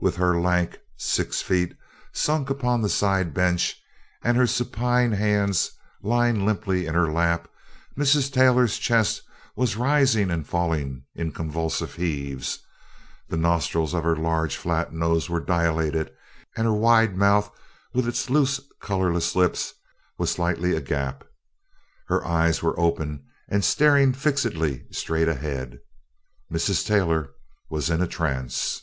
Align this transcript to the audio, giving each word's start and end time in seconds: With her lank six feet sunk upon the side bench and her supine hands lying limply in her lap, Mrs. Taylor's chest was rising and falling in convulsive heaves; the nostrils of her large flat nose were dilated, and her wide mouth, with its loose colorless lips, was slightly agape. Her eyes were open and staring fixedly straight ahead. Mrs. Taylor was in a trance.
With 0.00 0.16
her 0.16 0.40
lank 0.40 0.78
six 0.96 1.42
feet 1.42 1.76
sunk 2.14 2.48
upon 2.48 2.80
the 2.80 2.88
side 2.88 3.34
bench 3.34 3.78
and 4.24 4.34
her 4.34 4.46
supine 4.46 5.12
hands 5.12 5.72
lying 6.02 6.46
limply 6.46 6.86
in 6.86 6.94
her 6.94 7.12
lap, 7.12 7.48
Mrs. 7.94 8.32
Taylor's 8.32 8.78
chest 8.78 9.20
was 9.56 9.76
rising 9.76 10.30
and 10.30 10.46
falling 10.48 11.04
in 11.14 11.32
convulsive 11.32 11.96
heaves; 11.96 12.60
the 13.28 13.36
nostrils 13.36 13.92
of 13.92 14.04
her 14.04 14.16
large 14.16 14.56
flat 14.56 14.94
nose 14.94 15.28
were 15.28 15.38
dilated, 15.38 16.14
and 16.56 16.66
her 16.66 16.72
wide 16.72 17.14
mouth, 17.14 17.50
with 17.92 18.08
its 18.08 18.30
loose 18.30 18.60
colorless 18.80 19.36
lips, 19.36 19.74
was 20.16 20.30
slightly 20.30 20.74
agape. 20.74 21.24
Her 22.06 22.24
eyes 22.24 22.62
were 22.62 22.80
open 22.80 23.22
and 23.50 23.62
staring 23.62 24.14
fixedly 24.14 24.86
straight 24.92 25.28
ahead. 25.28 25.80
Mrs. 26.50 26.86
Taylor 26.86 27.32
was 27.68 27.90
in 27.90 28.00
a 28.00 28.06
trance. 28.08 28.80